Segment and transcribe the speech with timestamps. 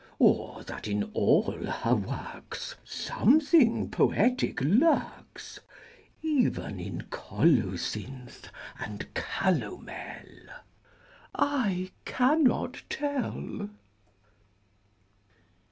[0.17, 5.59] Or that in all her works Something poetic lurks,
[6.23, 10.25] Even in colocynth and calomel?
[11.35, 13.69] I cannot tell.